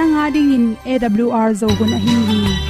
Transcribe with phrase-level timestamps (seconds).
[0.00, 2.69] nanga dingin awr zo gun a hin hi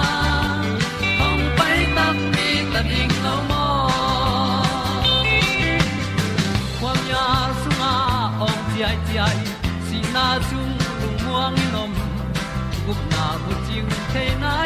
[14.13, 14.60] ting te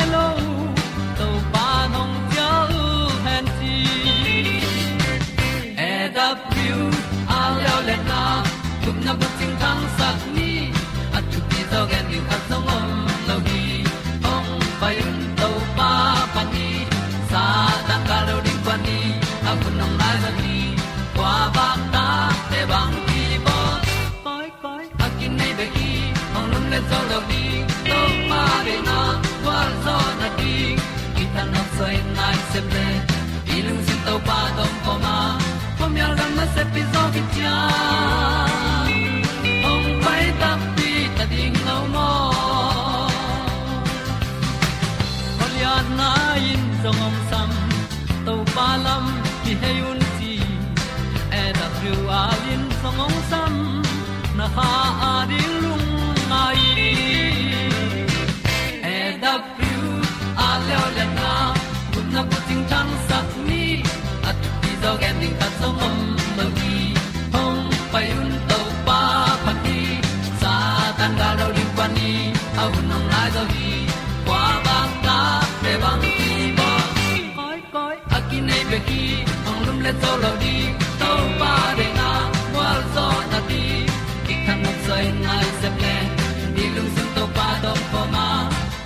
[32.62, 33.15] nai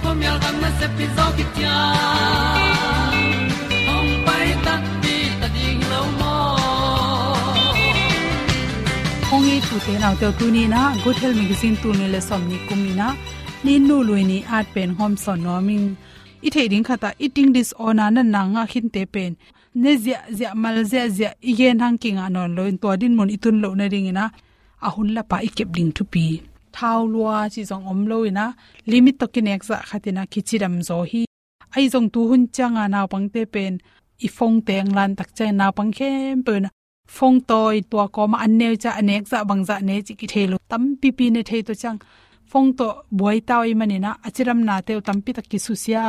[0.10, 1.76] pom yal gam na se pi zo ki tia
[3.96, 4.74] ong pai ta
[5.04, 6.38] ti ta ding lo mo
[9.36, 10.82] ong e tu te nau te tu ni na.
[11.04, 13.08] Good health magazine tu ni le som ni kumi na.
[13.66, 15.86] Ni nu lui ni at pen hom son no ming
[16.46, 19.32] i thei ding khata eating disorder na na nga khin te pen.
[19.82, 23.58] Ne zia zia mal, zia zia igen hang king anon loin to din mon itun
[23.64, 23.86] lo na.
[23.94, 24.26] Ring ina
[24.88, 26.49] ahun la pa ikep ding tu pi
[26.80, 28.46] thao lua chi zong om lo ina
[28.92, 31.22] limit to kin nek za khatina khichiram zo hi.
[31.76, 33.74] Ai zong tu hun changa na pangte pen,
[34.26, 36.64] i phong teng lan tak chai na pang khem pen.
[37.16, 40.28] Phong toy tua ko ma an ne cha anek za bang za ne chi ki
[40.34, 40.58] thelo.
[40.72, 42.00] Tam pi pi ne thei to chang.
[42.52, 42.88] Phong to
[43.20, 46.04] boi tao i manina achiram na te tam pi tak ki su sia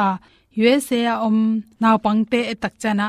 [0.67, 1.39] usa a om
[1.81, 3.07] na pangte e tak chana.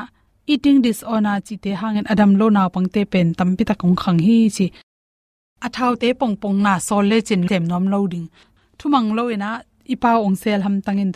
[0.52, 4.20] Eating disorder chi te hangen adam lo naw pangte pen tam pi tak kong khang
[4.26, 4.66] hi chi
[5.66, 5.68] a
[6.02, 8.28] te pong pong na sol le chin tem nom lo ding
[8.78, 9.50] thumang lo ina
[9.92, 11.12] ipa ong sel ham tangin.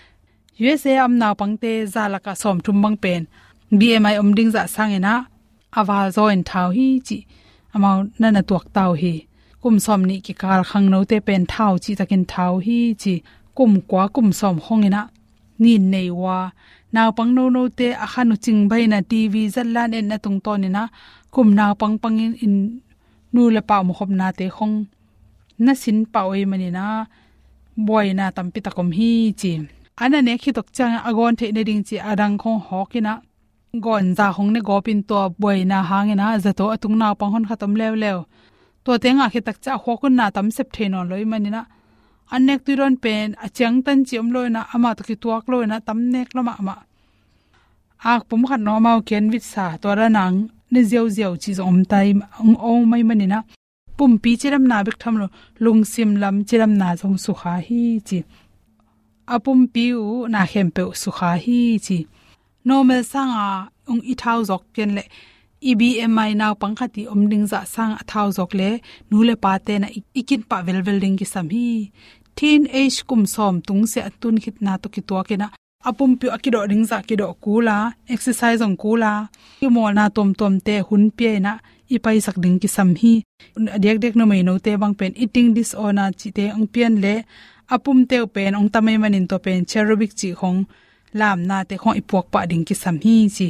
[0.58, 2.02] Usa am naw pangte za
[2.42, 3.22] som thum bang pen
[3.78, 5.14] bmi om ding za sangena
[5.78, 7.18] awal zo thau hi chi.
[7.74, 9.12] Amau na tuak tau hi.
[9.62, 13.14] Kum som ni ki kal khang no te pen thau chi takin thau hi chi.
[13.56, 15.02] Kum kwa kum som hongina
[15.62, 16.38] ni nei wa.
[16.94, 20.38] Naw pang no no te a khanu ching bai na tv zallan en na tung
[20.44, 20.82] ton na
[21.34, 22.62] kum naw pang pang in
[23.34, 24.72] นูละเป่ามขบนาเตคง
[25.64, 26.86] นาสินเป่าเอมันนี่นะ
[27.88, 29.52] บอยนาตัมปิตะกมฮีจี
[29.98, 33.14] อันนั้นเนี่ยคิดตกจังอากอนเทนดิงจีอดังคงฮอกินะ
[33.86, 38.18] ก่อนจาคงในี่กอปินตัวบอยนาฮางนะจะโตอตุงนาปังคนขัดตมเลวเลว
[38.84, 41.64] ตัวเตงอาคิดตักจ้าฮอกุนนาตัมเซปเทนอนเลยมันนี่นะ
[42.32, 46.76] อันเนกตุรอนเป็นอาจังตันจิมลอยนะอามาตะกิตัวกลอยนะตัมเนกละมามะ
[48.04, 50.32] อากผมขัดน้อมาเขียนวิสาตัวระนัง
[50.72, 52.08] ne zeu zeu chi zom tai
[52.42, 53.38] ong ong mai mani na
[53.96, 55.26] pum pi chiram na bek tham lo
[55.64, 58.18] lung sim lam chiram na zong su kha hi chi
[59.34, 61.98] apum pi u na hem pe su kha hi chi
[62.68, 63.46] normal sanga
[63.90, 65.04] ong i thau jok pen le
[65.70, 68.70] EBMI naw pangkhati omding za sang athau jok le
[69.10, 69.88] nu le pa te na
[70.20, 71.66] ikin pa vel vel ding ki sam hi
[72.36, 75.48] teen age kum som tung se atun khit na to ki to ke na
[75.88, 79.12] apum pyo akido ring za ki kula, exercise ong kula.
[79.60, 81.52] Ki mol na tom tom te hun pe na
[81.94, 83.22] i pai sak ding ki sam hi.
[83.84, 87.14] Dek dek no mai no te bang pen eating disorder chi te ong pian le.
[87.74, 90.60] Apum te pen ong tamai manin to pen cherubic chi hong.
[91.20, 93.48] Lam na te khong ipok pa ding ki sam hi chi.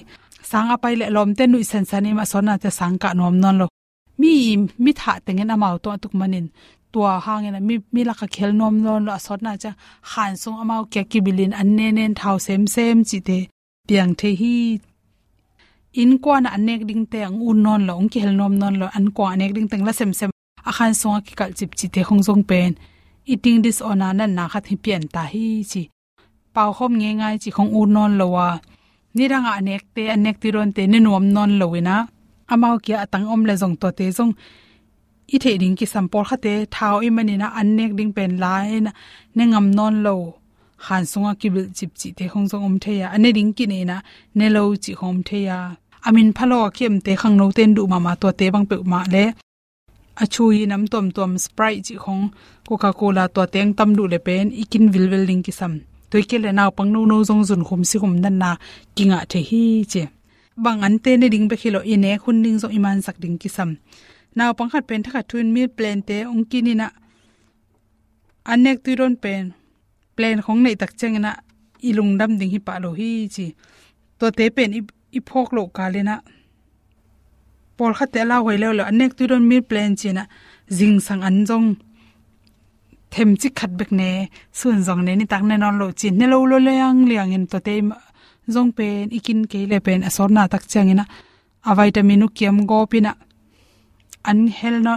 [0.50, 3.56] Sang apai le lom te nu san sani ma sona te sang ka nom non
[3.60, 3.66] lo.
[4.20, 4.32] Mi
[4.84, 6.46] mi tha tengen amau to tuk manin
[6.96, 9.72] tua hang na mi mi la ka khel nom non lo asot na cha
[10.10, 13.38] khan sung amao ke ki bilin an ne nen thau sem sem chi te
[13.86, 14.56] piang the hi.
[16.00, 18.74] In kwa na anek ding te ang un non lo ong ki hel nom non
[18.80, 20.30] lo, an kwa anek ding teng la sem sem.
[20.68, 22.72] A khan sung ki kal chip chi te khong jong pen.
[23.32, 25.82] Eating this on na na kha thi pian ta hi chi.
[26.54, 28.48] Pau khom nge ngai chi khong un non lo wa.
[29.14, 31.96] Ni niranga anek te anek ti ron te ne nom non lo lowina
[32.52, 34.32] amao kia atang om le jong to te jong
[35.34, 38.78] i the ding ki sampol khate, thao e i manina anek ding pen la e
[38.80, 38.90] na
[39.36, 40.14] ne ngam non lo.
[40.84, 43.06] Khan sunga ki bil chip chi te khong jong om the ya.
[43.14, 43.96] Ane ding ki ne na
[44.38, 45.58] ne lo chi hom the ya.
[46.06, 49.00] Amin phalo kem te khang no ten du ma ma to te bang pe ma
[49.14, 49.24] le.
[50.22, 52.24] Achui nam tom tom sprite chi khong
[52.68, 55.72] coca cola to teng tam du le pen, ikin vil vil ding ki sam.
[56.10, 58.50] Toike le naw pang no no jong jun khum si khum nan na
[58.96, 59.62] kinga the hi
[59.92, 60.02] che.
[60.64, 63.36] Bang an te ne ding be khilo ine e khun ding zo iman sak ding
[63.42, 63.70] ki sam
[64.36, 66.44] naw pang pen thakha thun mi plan te ong
[66.80, 66.88] na
[68.52, 69.44] anek tu ron pen
[70.16, 71.32] plan khong nei tak cheng na
[71.88, 73.46] ilung dam ding hi pa lo hi chi.
[74.18, 74.70] To te pen
[75.18, 76.14] i phok lo ka le na
[77.76, 80.22] pol khat te la hoi le lo anek tu ron mi plan chi na
[80.78, 81.68] jing sang an jong
[83.12, 84.08] them chi khat bek ne
[84.58, 87.44] sun jong ne, ni tak ne non lo chin ne lo lo leang liang in
[87.52, 87.74] to te
[88.54, 91.04] jong pen, ikin ke le pen, asor na tak chang ina
[91.68, 91.70] a
[92.26, 93.12] u kiam go pina
[94.30, 94.94] an hel no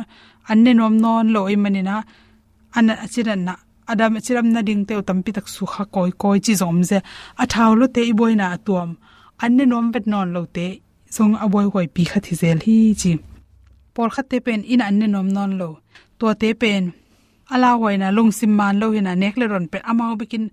[0.49, 1.95] an ne nom non lo i manina
[2.77, 3.53] an achiran na.
[3.91, 6.97] Adam achiram na ding te tampi tak su kha koi koi chi zom je
[7.41, 8.89] a thaw lo te i boina tuam.
[9.43, 10.67] An ne nom bet non lo te.
[11.15, 13.11] Song a boy hoi pi kha thi zel hi chi.
[13.93, 15.69] Por kha te pen in an ne nom non lo.
[16.19, 16.83] To te pen.
[17.53, 20.45] Ala wai na lung sim man lo hina nek le ron pe amao bikin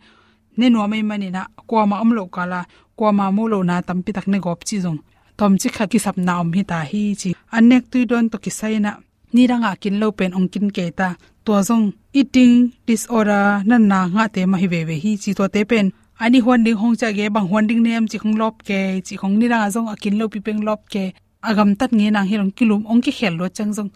[0.58, 1.42] ne no mai mani na.
[1.68, 2.60] Kwa ma am lo kala
[2.98, 5.00] kwa ma mo lo na tam pi tak ne gop chi zong
[5.38, 7.30] tom chi kha ki sap na om hi ta hi chi.
[7.56, 8.92] Anek tu don to ki sai na.
[9.34, 11.08] Ni ranga kin lo pen ong kin ke ta.
[11.44, 11.86] To zong,
[12.20, 12.54] eating
[12.86, 15.30] disorder nan na nga te ma hi ve ve hi chi.
[15.38, 15.86] To te pen,
[16.22, 19.14] ani hon ding hong cha ge, bang hon ding nem chi khong lop ke, chi
[19.20, 21.04] khong ni ranga zong akin lo pi peng lop ke.
[21.48, 23.90] Agam tat nge nang hi rong kilum ong ki khel lo chang zong.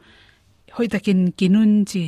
[0.75, 2.05] Hoi takin kinun chi.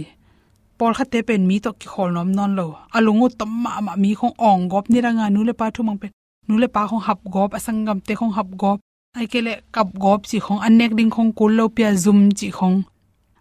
[0.78, 2.66] Pol khate pen mi to ki khol nom non lo.
[2.96, 5.98] Alungu tom ma ma mi khong ong gop ni ranga nu le pa thu mang
[6.02, 6.08] pe
[6.48, 8.78] nu le pa khong hap gop, asangam te khong hap gop
[9.18, 9.26] ai
[9.74, 12.82] kap gop chi khong anek ding khong, kul lo pia zum chi khong.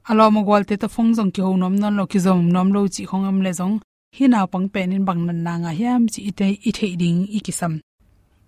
[0.09, 2.67] Alo mo gol te to phong jong ki ho nom non lo ki zom nom
[2.75, 3.75] lo chi khong am le jong
[4.15, 7.19] hi na pang pen in bang nan na nga hiam chi ite i the ding
[7.37, 7.73] i ki sam.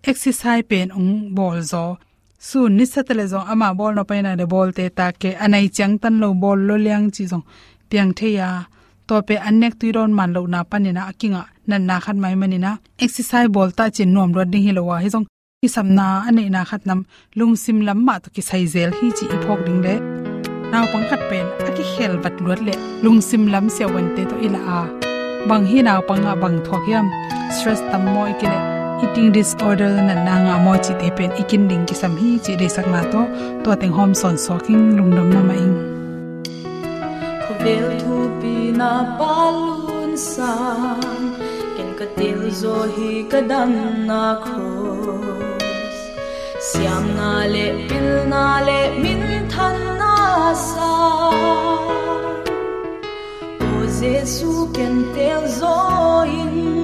[0.10, 1.84] Exercise pen ong bol zo.
[2.48, 5.96] Sun ni satale zo ama bol no pa de bol te ta ke anai chang
[6.02, 7.40] tan lo bol lo liang chi zo
[7.90, 8.50] piang the ya,
[9.08, 12.72] to pe annek tuiron man lo na panina akinga nan na khat mai manina
[13.04, 15.28] exercise bol ta chin nom ro ding hilowa hi jong
[15.64, 17.02] ki samna ane na khatnam
[17.40, 19.94] lungsim lamma to ki sai zel hi chi iphok ding le
[20.72, 24.36] naw pang khat pen aki khel bat luat le lungsim lam se wan te to
[24.48, 24.82] ila a à.
[25.50, 27.08] bang hi naw pang a à, bang thok yam
[27.56, 28.60] stress tam moi ki le
[29.04, 32.54] eating disorder na na nga mo chi te pen ikin ding ki sam hi chi
[32.62, 33.22] de sak na to
[33.64, 35.76] to teng hom son so king lung na ma ing
[37.64, 41.24] vel thu pi na palun san
[41.76, 43.72] ken ka til zo hi ka dam
[44.10, 45.53] na cross
[46.70, 49.22] siam na le pil na le min
[49.54, 50.14] than na
[50.68, 50.92] sa
[53.72, 55.76] o jesu ken tel zo
[56.40, 56.83] in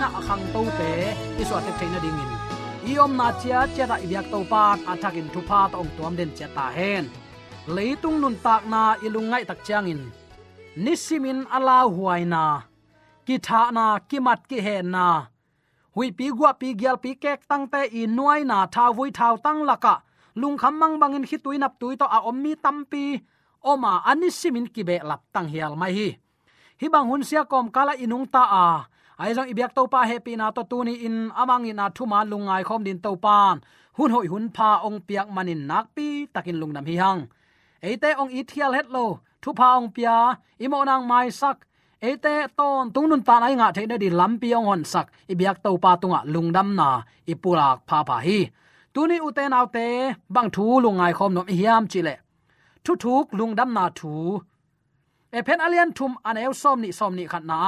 [0.00, 0.90] na ni akhang to te
[1.40, 2.30] i so te thein ding in.
[2.90, 6.12] Iom na chia chia da ibyak to pan athak in thu pa to ong tuam
[6.18, 7.04] den chia ta hen.
[7.74, 10.00] Leitung nun tak na ilungai tak chiang in.
[10.84, 12.44] Nisimin ala huaina
[13.26, 15.06] ki tha na, ki mat ki he na.
[15.94, 19.34] Hui pi gwa pi gyal pi kek tang te, i nuai na tha vui thau
[19.44, 19.94] tang laka.
[20.40, 23.04] Lung kham mang bangin khi tui tuito tui to a ommi tampi
[23.70, 26.08] oma anisimin ki be lap tang hial mai hi.
[26.80, 28.66] Hi bang hun sia kom kala inung ta a
[29.20, 32.82] ai jong ibyak to pa happy na to tuni in amang ina thuma lungai khom
[32.86, 33.56] din to pan.
[33.96, 37.20] Hun hoi hun pha ong piak manin nak pi takin lungnam hi hang.
[37.88, 39.06] Eite ong i thial het lo.
[39.42, 40.16] Thu pa ong pia
[40.64, 41.58] imo nang mai sak.
[42.08, 45.06] Eite ton tunun ta nai nga theina di lampi ong hon sak.
[45.32, 46.88] Ibyak to pa tunga lungdam na.
[47.32, 48.40] Ipulak pha pha hi.
[48.94, 49.86] Tuni uten autte
[50.34, 52.16] bang thu lungai khom nom hiam chile
[52.86, 54.12] thu thuk lungdam na thu.
[55.38, 57.58] E pen alian thum an el som ni som ni khat na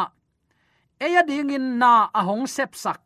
[1.00, 3.00] eya ding in na ahong sep sak.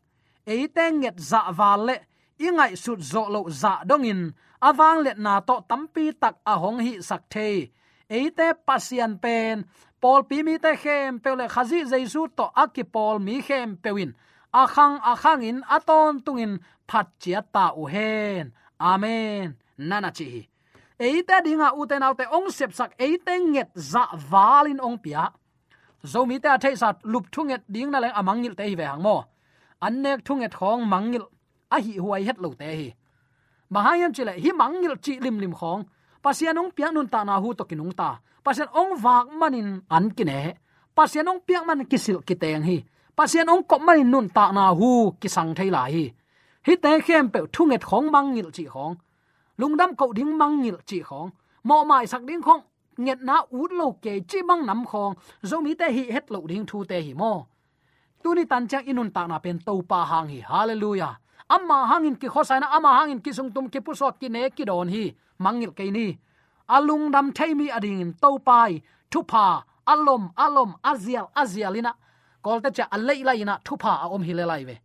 [0.46, 1.96] Eite nget za wale
[2.38, 4.20] ingai sut zo lo za dong in.
[4.62, 7.70] Awang let na to tampi tak ahong hi sak the.
[8.08, 9.64] Eite pasian pen.
[10.00, 14.14] Pol pi mi te khem pele khazi jaisu to aki pol mi khem pewin
[14.52, 16.58] akhang akhang in aton tungin
[16.88, 18.52] phat chia ta u hen.
[18.80, 19.56] Amen.
[19.78, 20.48] Nana chi
[21.02, 22.94] eite dinga uten autte ong sep sak.
[22.98, 25.32] Eite nget za valin ong pia
[26.04, 29.16] zomi ta thei sat lup thunget ding na leng amangil te hi ve hang mo
[29.86, 31.24] annek thunget khong mangil
[31.74, 32.88] a hi huai het lo te hi.
[33.70, 35.82] Mahayam chile hi mangil chi lim lim khong
[36.22, 38.10] pasian ong piang nun ta na hu to kinung ta.
[38.44, 40.38] Pasian ong wak manin an kine
[40.96, 42.76] pasian ong piang man kisil kiteng hi.
[43.16, 44.90] Pasian ong kop manin nun ta na hu
[45.20, 46.04] kisang thei la hi.
[46.66, 48.94] Hi te khem pe thunget khong mangil chi khong
[49.60, 51.30] lungdam ko ding mangil chi khong
[51.64, 52.62] mo mai sak ding khong
[52.98, 56.40] nget na ut lo ke chi bang nam khong zo mi te hi het lo
[56.48, 57.46] ding thu te hi mo
[58.22, 60.40] tuni tan chang inun ta na pen to pa hang hi.
[60.50, 61.14] Hallelujah.
[61.48, 64.88] Amma hangin ki khosaina amma hangin ki sung tum ki pusot ki ne ki don
[64.88, 65.04] hi.
[65.44, 66.06] Mangil ke ni.
[66.68, 68.80] Alung dam thaimi ading in to pai,
[69.10, 71.92] thu pa, alom alom, azial azialina
[72.44, 74.76] kolte cha alai la ina, thu pa a om hile lai ve.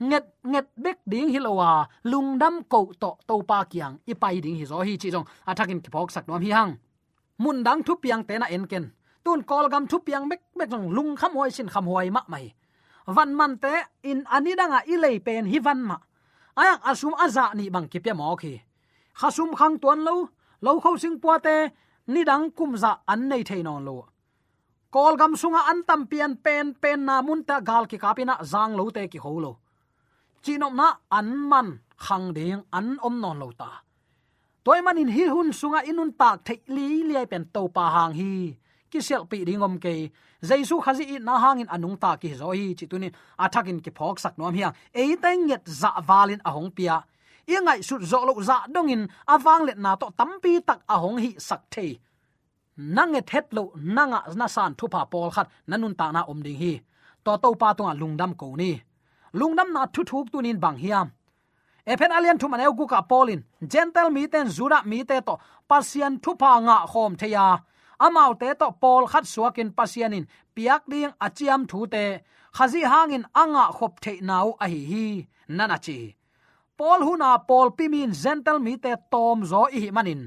[0.00, 4.64] Nget nget bek ding hilowa à, lungdam ko to to pa kyang ipai ding hi
[4.64, 6.72] zo hi chi jong athakin ki phok sak nom hi hang
[7.42, 8.84] mun dang thu piang te na en ken.
[9.24, 12.22] Tun kol gam thu piang mek mek long lung kham hoi sin kham hoi ma
[12.32, 12.54] mai.
[13.16, 13.74] Van man te
[14.10, 15.96] in ani danga ilei pen hi van ma.
[16.60, 18.54] Ayang asum aza ni bang ki pe mo khi
[19.20, 20.14] khasum khang tuan lo
[20.60, 21.56] lo khau sing pu te,
[22.06, 24.06] ni dang kum za an nei thei non lo.
[24.90, 28.76] Kol gam sunga an tam pian pen pen na mun ta gal ki kapina zang
[28.76, 29.52] lo te ki ho lo.
[30.42, 31.68] Chinom na an man
[32.04, 33.81] khang ding an om non lo ta
[34.64, 38.30] toy manin hi hun sunga inun tak thei li li pen to pa hang hi.
[38.90, 39.94] Ki sel pi dingom ke
[40.48, 42.66] jaisu khazi i na hangin anung ta ki zo hi.
[42.78, 43.12] Chi tunin
[43.44, 46.96] athakin ki phok sak nom hiang e teng nget za valin ahong pia
[47.52, 49.02] i ngai su zo lo za dongin
[49.34, 51.86] awang let na to tampi tak ahong hi sak the
[52.96, 53.62] nange thet lo
[53.96, 56.74] nanga na san thupa pol khat nanun ta na om ding hi.
[57.24, 58.72] To to pa to lungdam ko ni.
[59.38, 61.08] Lungdam na thu thuk tunin bang hiam
[61.86, 65.34] epen alian thu maneu gu ka polin gentle mi ten, zura mi te to.
[65.68, 67.46] Pasian thu pa nga khom theya
[68.06, 70.26] amau te to pol khat suakin pasianin.
[70.54, 72.04] Piak ding achiam thu te.
[72.56, 75.06] Khazi hangin anga khop the nau a hi hi.
[75.56, 75.98] Nana chi.
[76.78, 80.22] Pol huna pol pimin gentle mi te tom zo i manin.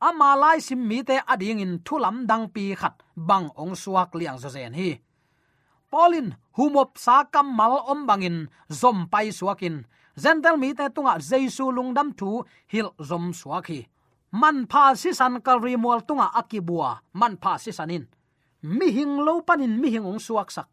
[0.00, 2.94] Ama lai sim mi te ading in thulam dang pi khat.
[3.28, 4.90] Bang ong suak liang zo zen hi.
[5.90, 8.36] Polin humop sa kam mal om bangin.
[8.80, 9.76] Zom pai suakin
[10.22, 12.30] gentle mi te tunga jesu lungdam thu
[12.72, 13.80] hil zom suaki
[14.40, 18.04] man pha si san kalri mol tunga akibua man pha si sanin
[18.78, 20.68] mi hing lo panin mi hing ong suak sak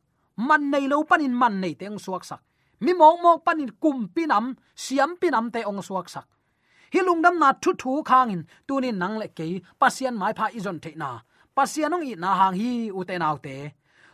[0.48, 2.42] man nei lo panin man nei te ong suak sak
[2.84, 4.46] mi mok mok panin kum pinam
[4.84, 6.28] siam pinam te ong suak sak
[6.96, 9.46] hilung dam na thu thu khangin tunin nang le ke
[9.80, 11.10] pasian mai pha izon the na.
[11.58, 13.56] Pasianong i na hang hi u te nau te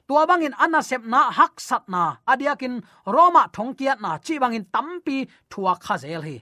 [0.07, 4.65] tua bangin anna sep na hak sat na, adiakin roma thong kiat na chi bangin
[4.73, 5.17] tampi
[5.51, 6.37] thua khazel hi.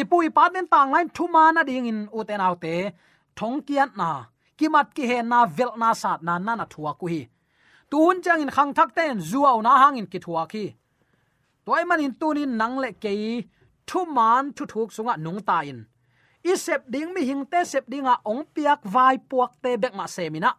[0.00, 2.92] Ipui paten tang lain thuma na ding in uten autte
[3.36, 4.10] thong kiat na,
[4.58, 7.22] kimat ki he na vel na sat na na na thua ku hi.
[7.90, 10.64] Tun chang in khang thak ten zuaw na hang in ki thua ki.
[11.66, 13.12] Toy man in tunin nang le ke
[13.88, 15.80] thu man thu thuk sunga nung ta in.
[16.44, 20.06] I sep ding mi hing te sep dinga ong piak vai puak te bek ma
[20.06, 20.52] semina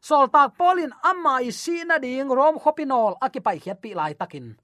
[0.00, 1.50] Soltak polin amma i
[1.84, 4.56] na ding rom khopinol akipai khiat pi lai takin.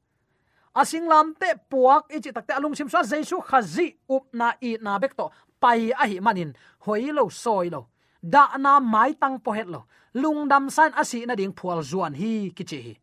[0.74, 4.98] Asing lam te puak ichi takte alung sim so jesu khazi up na i na
[4.98, 6.54] bek to pai a hi manin.
[6.86, 7.86] Hoilo soilo
[8.22, 9.86] da na mai tang po het lo.
[10.14, 12.94] Lung dam san asi na ding phual zuan hi kichi hi.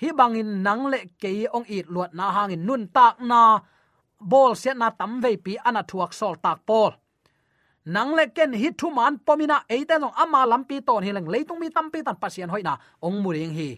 [0.00, 3.60] Hi bangin nang le ke ong it luat na hangin nun tak na
[4.20, 6.92] bol se na tam ve pi ana thuak sol tak pol
[7.94, 11.60] nang le ken hi thu man pomina eite long ama lampi ton hi leng leitung
[11.62, 12.74] mi tampi tan pasien hoina
[13.06, 13.68] ong muring hi.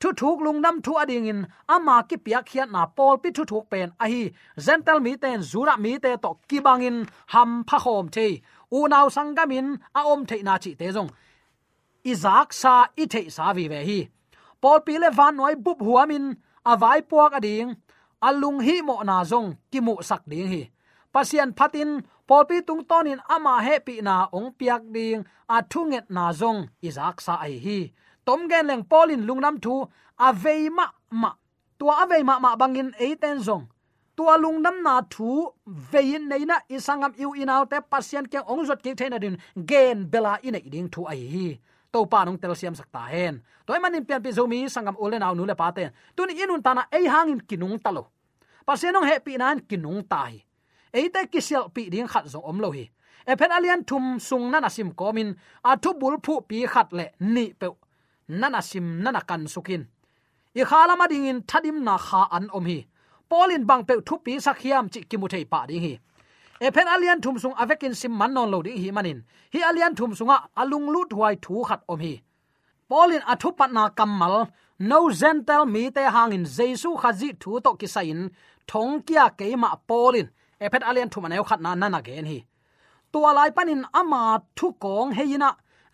[0.00, 1.40] Thu thuk lung nam thu ading in
[1.74, 4.22] ama ki pia khiat na pol pi thu thuk pen a hi.
[4.64, 6.96] Gentle mi ten zura mi te to kibangin
[7.32, 8.26] ham pha khom the
[8.76, 9.66] u naw sangamin
[9.98, 11.10] a om the na chi te jong
[12.12, 14.00] izak sa i the sa vi ve hi.
[14.60, 16.24] Pol pi le van noi bup huamin
[16.70, 17.70] a vai puak ading
[18.28, 20.62] alung hi mo na zong ki mu sak ding hi.
[21.14, 21.90] Pasian phatin
[22.28, 27.16] polpi tung tonin ama he pi na ong piak ding a thunget na zong izak
[27.26, 27.80] sa ai hi
[28.26, 29.74] tom gen leng polin lungnam thu
[30.28, 30.86] aveima
[31.22, 31.30] ma
[31.78, 33.64] tua aveima ma bangin eiten zong.
[34.16, 39.18] Tua lungnam na thu vein neina, isangam yu inaw te pasien ke ongjot ke thena
[39.20, 41.46] din gen bela ina iding thu ai hi
[41.92, 43.42] to pa nong tel siam sakta hen.
[43.66, 46.82] Toy manin pian pi zomi, sangam ole naw nu le pa ten tun inun tana
[46.96, 48.08] ei hangin kinung talo.
[48.66, 50.42] Pasien ong happy nan kinung tai
[50.98, 52.84] eite kisel pi ding khat zo om lo hi.
[53.26, 55.28] Ephen alian thum sung nana sim komin
[55.70, 57.68] a thu bul phu pi khat le ni pe.
[58.40, 59.82] Nana sim nana kan sukin.
[60.60, 62.78] I khala ma ding in thadim na kha an om hi.
[63.30, 65.92] Polin bang pe thu pi sakhiam chi kimuthei pa ding hi.
[66.60, 69.18] E alian thum sung avekin sim man non lo ding hi manin.
[69.52, 72.14] Hi alian thum sunga alung lut huai thu khat om hi.
[72.88, 74.34] Polin athu pat na kamal
[74.78, 78.30] no gentle mi te hangin jesu khazi thu to kisain
[78.68, 80.28] thongkia kia keima polin
[80.64, 82.38] ephet alian thu maneu khat na na na gen hi.
[83.12, 84.22] Tua lai panin ama
[84.56, 85.50] thu kong heina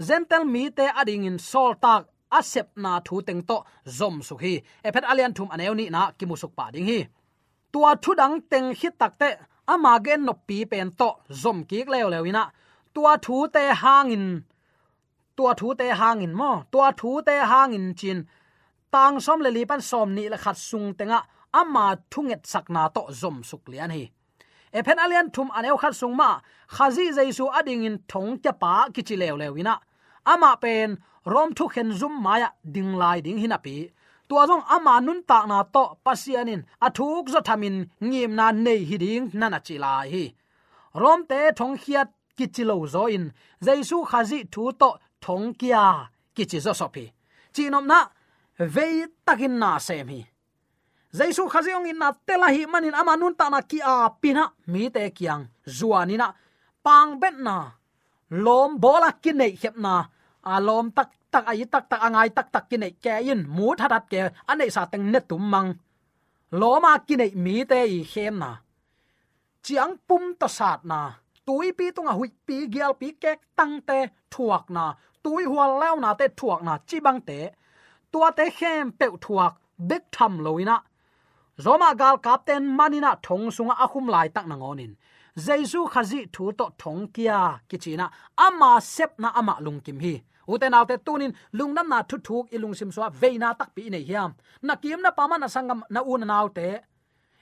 [0.09, 2.03] zentel mi te ading in sol tak
[2.39, 3.57] asep na thu teng to
[3.99, 4.55] zom su hi.
[4.87, 6.99] Ephet alian thum aneu ni na ki musuk pa ding hi.
[7.73, 9.29] Tua thu dang teng hit tak te
[9.73, 11.09] ama gen no pi pen to
[11.43, 12.45] zom ki leo lewina
[12.95, 14.27] tua thu te hangin
[15.37, 16.51] tua thu te hangin mo.
[16.73, 18.19] Tua thu te hangin chin.
[18.93, 21.19] Tang som le li pan som ni la khat sung tenga
[21.61, 24.05] ama thunget sakna to zom suk lian hi
[24.79, 26.31] e alian thum aneu khat sungma
[26.75, 29.75] khazi jaisu ading in thong cha pa kichi lew lewina
[30.33, 30.91] ama pen,
[31.33, 33.77] rom thu khen zum maya ding lai ding hinapi
[34.29, 37.77] tu azong ama nun ta na to pasianin athuk zo thamin
[38.09, 40.25] ngim na nei hi ding nana chi lai hi.
[41.03, 43.25] Rom te thong khiat kichilo zo in
[43.67, 44.91] jaisu khazi thu to
[45.25, 45.85] thong kia
[46.37, 47.05] kichi zo sopi
[47.55, 47.99] chinom na,
[48.75, 48.95] vei
[49.27, 50.21] takin na sem hi
[51.13, 54.45] jaisu khaziong in na tela hi manin ama nun ta na ki a pina.
[54.67, 56.29] Mi te kyang zuani na
[56.85, 57.57] pang bet na.
[58.45, 59.95] Lom bola ki nei hep na.
[60.53, 63.67] A lom tak tak ai tak tak angai tak tak ki nei ke in mu
[63.79, 65.71] thatat ke anei sa teng ne tum mang.
[66.61, 68.51] Loma ki nei mi te i hem na.
[69.65, 71.01] Chiang pum to sat na.
[71.47, 73.99] Tui pi tunga hui pi gial pi kek tang te
[74.33, 74.85] thuak na.
[75.25, 77.39] Tui hual lao na te thuak na chi bang te.
[78.13, 79.53] Tua te khem pe thuak.
[79.89, 80.77] Bek tham loina
[81.59, 84.97] zoma gal Captain manina thong sunga akhum lai tak na ngonin.
[85.37, 88.11] Jesu khazi thu to thong kia, kichina.
[88.37, 90.23] Ama sep na ama lungkim hi.
[90.49, 94.35] Uten alte tunin lungnam na thu thuk ilung sim swa veina tak pi nei hiam.
[94.63, 96.81] Na kim na pama na sangam na un na autte.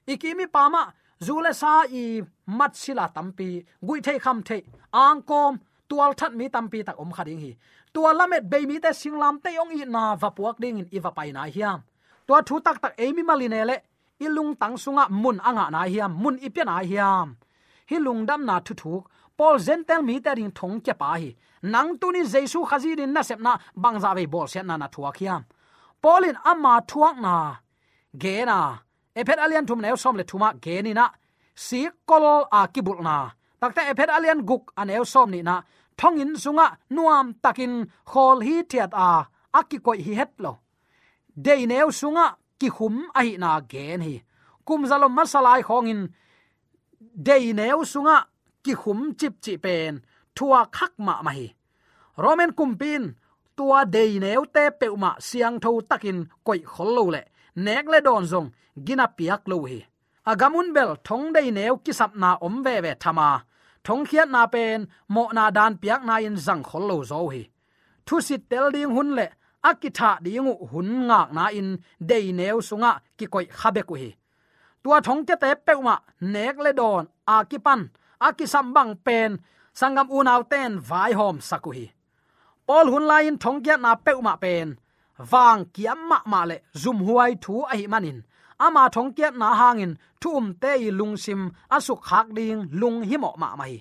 [0.07, 4.63] Ikimi pama, zule sa i mat sila tampi gui thei kham thei.
[4.93, 7.57] Angkom tual that mi tampi tak om khading hi.
[7.93, 11.33] Tua lamet be mi te singlam te ong i na vapuak ding in iwa pai
[11.33, 11.83] na hiam.
[12.27, 13.77] Tua thu tak tak emi maline le
[14.25, 17.29] ilung tang sunga mun anga na hiam, mun ipya na hiam.
[17.89, 19.03] Hi lungdam na thu thuk
[19.37, 21.31] pol zentel mi ta ring thong ke pa hi.
[21.73, 23.53] Nang tu ni jesu khazi din na sep na
[23.83, 25.43] bang za ve bol set na na thuak hiam.
[26.03, 27.35] Polin ama thuak na.
[28.23, 28.59] Ge na.
[29.21, 31.07] Ephet alian thum neu som le thuma ge ni na.
[31.65, 32.25] Si kol
[32.59, 33.17] a kibul na.
[33.61, 35.57] Takta ephet alian guk aneu som ni na.
[35.99, 37.75] Thong in sunga nuam takin
[38.11, 39.11] khol hi thiat a.
[39.59, 40.53] Aki koi hi het lo.
[41.45, 42.27] Dei neu sunga
[42.61, 44.15] ki khum a hi na gen hi.
[44.67, 46.01] Kum zalom masalai khongin.
[47.27, 48.17] Dei neu sunga
[48.65, 49.93] ki khum chip chi pen.
[50.37, 51.47] Thua khak ma ma hi.
[52.23, 53.05] Roman kumpin
[53.57, 57.23] tua dei neu te peuma siang tho takin koi khol lo le.
[57.65, 58.49] Nek le don zong,
[58.87, 59.79] gina piak lo hi.
[60.31, 63.31] Agamun bel thong dei neu kisap na om ve ve thama.
[63.85, 67.43] Thong khiat na pen, mo na dan piak na in zang khol lo zo hi.
[68.07, 69.27] Thu sit tel ding hun le
[69.69, 74.11] akitha dingu hun ngak na in, dei neu sunga ki koi khabe ku hi.
[74.83, 77.81] Tua thong te te peuma nek le don akipan
[78.39, 79.31] ki pan bang pen,
[79.75, 81.87] sangam unaw ten vai hom sakuhi
[82.71, 84.69] pol hun lain thong kya na peuma pen
[85.33, 88.19] wang kiam ma ma le, zum huai thu a hi manin.
[88.67, 91.43] Ama thong kya na hangin thum um te lungsim
[91.77, 93.75] asuk khak ding, lung hi mo ma mai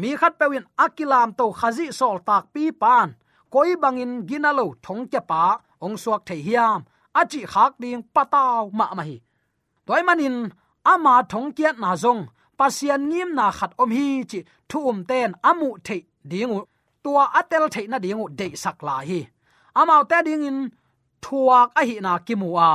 [0.00, 3.08] mi khat pewin akilam to khazi sol tak pi pan
[3.52, 5.42] koi bangin ginalo thong cha pa
[5.84, 6.80] ong suak thei hiam
[7.20, 9.16] achi khak ding pataw ma ma hi
[9.86, 10.36] toy manin
[10.84, 12.26] ama thong kiat na zong,
[12.58, 16.60] pasian ngim na khat om hi chi thum ten amu thei dingu.
[17.04, 19.20] Tua atel thei na dingu de sak la hi.
[19.74, 20.58] Amao ta ding in
[21.22, 22.68] thuak a hi na kimua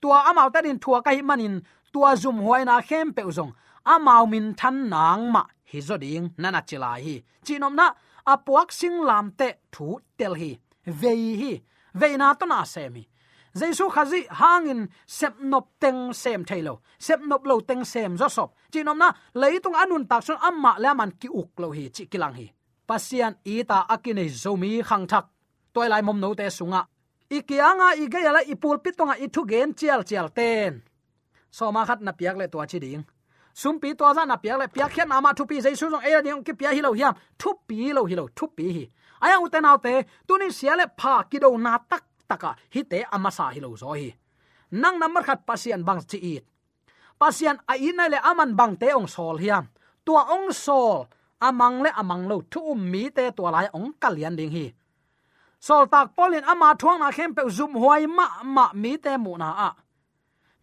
[0.00, 1.60] tua amao ta din thuak a hi manin,
[1.92, 3.52] tua zum huai na khem pe zong.
[3.92, 7.14] Amao min than nang ma hi zo ding, nana chila hi.
[7.44, 7.86] Chinom na
[8.26, 10.58] apuak sing lam te thu tel hi.
[10.86, 11.62] Vei hi.
[11.94, 13.10] Vei na to na semi
[13.54, 18.54] jesu khazi hangin sep nop teng sem thailo sep nop lo teng sem zo sop.
[18.72, 22.46] Chinom na leitung anun tak son amma laman ki uk lo hi chi kilang hi.
[22.86, 25.26] Pasian ita akine zomi khang thak.
[25.74, 26.86] Toy lai mom no te sunga
[27.30, 30.82] ikianga igeyala ipul pitonga ithu gen chial chial ten.
[31.50, 33.04] Soma khat na piak le to chi ding
[33.54, 36.04] sum pi to za na piak le piak khen ama thu pi jai su jong
[36.04, 37.14] e ding ki pia hi lo hiam.
[37.38, 38.84] Thu pi lo hi lo, thu pi hi.
[39.20, 42.56] Aya u te nau te tu ni sia le pha ki do na tak taka,
[42.74, 44.14] hi te ama sa hi lo zo hi.
[44.70, 46.34] Nang number khat pasian bang chi i.
[47.20, 49.64] Pasian a in le aman bang te ong sol hiam.
[50.04, 51.06] Tua ong sol,
[51.40, 54.72] amang le amang lo, thu um mi te tua lai ong kalian ding hi.
[55.60, 59.36] Sol tak polin ama thuang na khem pe zum huai ma ma mi te mu
[59.36, 59.70] na a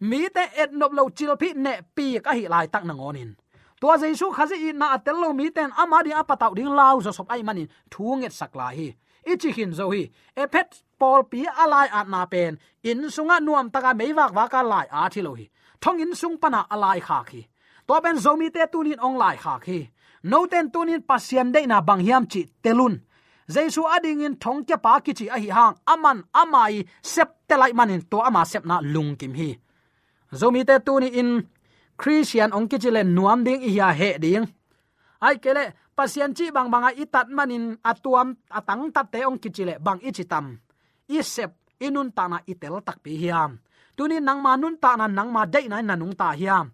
[0.00, 3.34] mi te et nop lo chil phi ne pi ka hi lai tak na ngonin
[3.80, 7.12] tua jesu khazi na atel lo mi ten ama di apa tau ding lau zo
[7.12, 7.68] sop ai manin.
[7.90, 8.94] Thu nget sak la hi.
[9.24, 10.10] Ichi hin zo hi.
[10.36, 12.58] Ephet pol pi alai at na pen.
[12.82, 15.46] In sunga nuam taka meiwak wa ka lai a thi lo hi.
[15.80, 17.46] Thong in sung pana alai kha khi.
[17.86, 19.88] To ben zomi te tunin ong lai kha khi.
[20.22, 22.94] No ten tunin pasiam de na bang hiam chi telun
[23.54, 25.74] jesu ading in thong ke pa ki chi a hi hang.
[25.86, 28.02] Aman amai sep te lai manin.
[28.10, 29.50] To ama sep na lung kim hi
[30.32, 31.42] zomi te tuni in
[31.96, 34.46] christian ong kichile nuam ding i ya he ding.
[35.18, 39.98] Ai kele, pasien chi bang banga itat manin atuam atang tat te ong kichile bang
[39.98, 40.58] ichitam.
[41.08, 43.58] Chi i sep inun ta na itel tak pi hiam.
[43.96, 46.70] Tuni nang ma nun ta na nang ma dei na nanung ta hiam.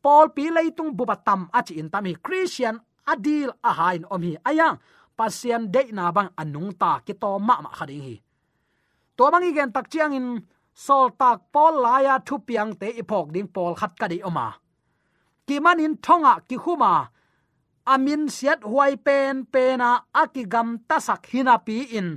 [0.00, 4.76] Paul pi leitung bubatam achi in tami Christian adil ahain om hi ayang
[5.16, 8.16] pasien dei na bang anung ta ki to ma ma khading hi.
[9.16, 10.26] To bang igen tak chiang in
[10.74, 14.48] sol tak pol laya thu piang te ipok ding Paul khat ka di oma
[15.46, 16.92] ki manin thonga ki khuma
[17.92, 19.90] amin siat huai pen pena
[20.22, 22.08] akigam tasak hina pi in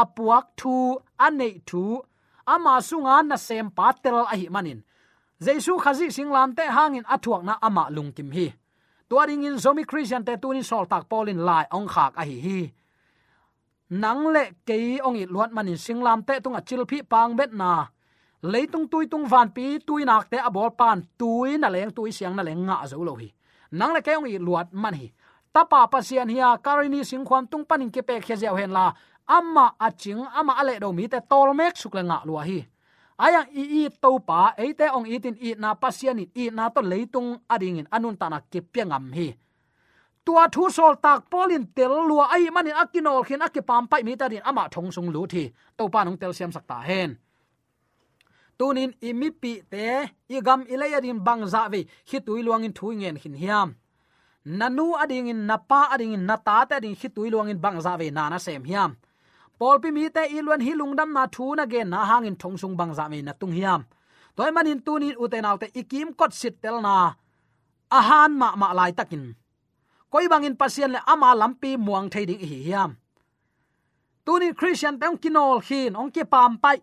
[0.00, 2.02] apuak thu anei thu
[2.46, 4.80] ama sunga na sem patel a hi manin
[5.44, 8.46] jesu khazi singlam te hangin athuak na ama lungkim hi
[9.08, 12.60] tuaring in zomi christian te tunin sol tak polin lai ong khak a hi hi
[14.02, 17.93] nang le ke ong i luat manin singlam te tunga chilphi pang bet na
[18.44, 22.12] leitung tui tung van pi, tui nak te abol à pan tui na leng tui
[22.12, 23.28] siang na leng nga zo lo hi
[23.72, 25.08] nang le ke à à ong i luat man hi
[25.54, 28.92] tapa pasian hiya karini singkhwam tung panin ke pe khe jaw hen la
[29.36, 32.58] amma aching ama ale do mi te tol mek suk le nga lua hi
[33.24, 37.30] aya i i to pa eite ong tin i na pasian i na to leitung
[37.54, 39.28] ading in anun tana ke piangam hi
[40.24, 44.28] tua thu sol tak polin tel lua ai mani akinol khin akipam pai mi ta
[44.28, 45.44] din ama thong sung lu thi.
[45.76, 47.10] To pa nong tel siam sakta hen
[48.58, 53.16] tunin imipi te, igam ilaya din bang za ve hi tui luang in thui ngen
[53.22, 53.74] hin hiam.
[54.46, 58.10] Nanu ading in napa ading in nata ta ding hi tui luang in bang ve
[58.10, 58.96] na na sem hiam.
[59.58, 62.76] Pol pi mi te ilwan hi lungdam na thu na ge na hangin thong sung
[62.76, 63.84] bang me na tung hiam.
[64.36, 67.14] Toy manin tunin uten autte ikim kot sit tel na.
[67.90, 69.34] Ahan ma ma lai takin.
[70.10, 72.90] Koi bangin pasien le ama lampi muang thei ding hi hiam.
[74.26, 76.78] Tunin christian tang kinol hin ong ke pam pai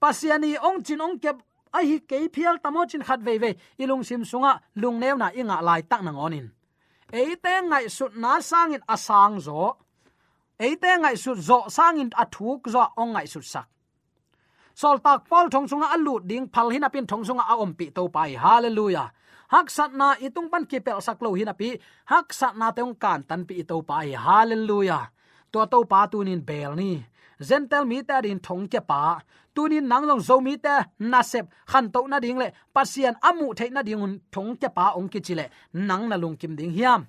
[0.00, 1.32] pasiani ong chin ong ke
[1.72, 5.30] a hi ke phial tamo chin khat ve ve ilung sim sunga, lung neu na
[5.34, 6.56] inga lai tak na ngonin
[7.12, 9.76] eite ngai sut na sangin asang zo.
[10.58, 13.68] Eite ngai sut zo sangin athuk zo ong ngai sut sak.
[14.74, 17.90] Sol tak pol thong sunga alu ding phal hina pin thong sunga a om pi
[17.90, 18.36] to pai.
[18.36, 19.08] Hallelujah.
[19.48, 21.78] Hak sat na itung pan ki pel sak lo hina pi.
[22.04, 24.12] Hak sat na teung kan tan pi to pai.
[24.12, 25.08] Hallelujah.
[25.52, 27.00] To to pa tunin bel ni
[27.40, 29.20] zentel mi ta din thong che pa.
[29.54, 32.50] Tunin nang long zo mi ta na sep, khan to na ding le.
[32.74, 36.36] Pasian amu the na ding un thong che pa ong ki chile nang na lung
[36.36, 37.06] kim ding hiam.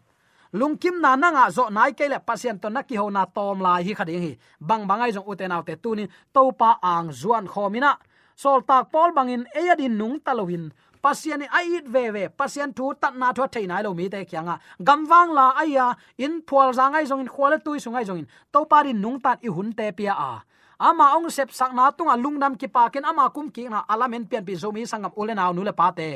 [0.53, 2.19] Lungkim na na nga zo nai ke le.
[2.19, 4.37] Pasien to na ki ho na tom lai hi khading hi.
[4.59, 7.97] Bang bangai jong uten autte tunin to pa ang zuan khomina
[8.37, 10.71] sol tak pol bangin eyadin nung talowin
[11.07, 14.19] pasian ai it ve ve, pasian thu tat na tho thei nai lo mi te
[14.31, 14.55] kyanga
[14.87, 15.85] gamwang la aya
[16.25, 18.27] in phol zangai jong in khwala tui sungai jong in.
[18.51, 20.33] To pari nung tat i hun te pia a.
[20.77, 24.43] Ama ong sep sak na tunga lungnam ki pakin ama kum ki na alamen pian
[24.47, 26.09] pi zomi sangam ulenaw nule pate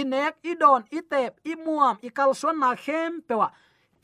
[0.00, 3.48] inek idon itep imuam ikal son na khem pewa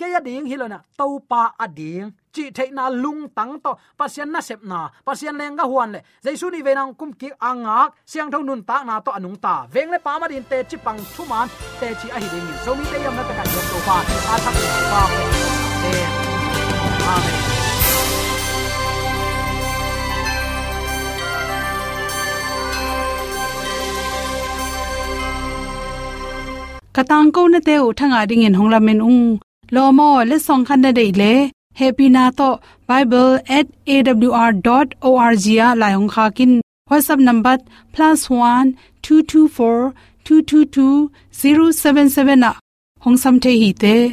[0.00, 3.72] ke ya ding hilona to pa ading chi theina lung tang to.
[3.98, 7.78] Pasien na sep na pasien lenga huan le jaisu ni venang kum ki anga
[8.10, 9.54] siang thong nun ta na to anung ta.
[9.74, 11.46] Veng le pa ma din te chi pang thu man
[11.80, 13.96] te chi a hi ding so mi te yam na ta ka yo to pa.
[14.32, 14.56] A thak
[14.92, 15.02] pa
[15.82, 15.92] te
[17.14, 17.50] amen
[26.96, 30.62] katang ko na te u thanga ding in hongla men ung lo mo le song
[30.68, 31.32] khan na dei le.
[31.80, 32.48] happy na to
[32.88, 36.52] bible@awr.org ya la yong kha kin.
[36.90, 37.56] Whatsapp number
[37.94, 38.66] +1
[39.02, 39.80] 224
[40.24, 42.50] 222 077 na.
[43.04, 43.94] Hong sam the hi te.